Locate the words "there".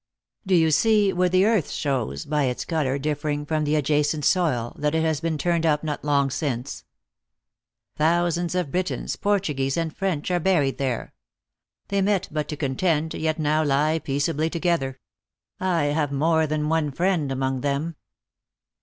10.79-11.13